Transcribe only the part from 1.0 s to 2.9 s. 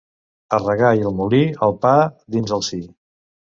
i al molí, el pa dins el si.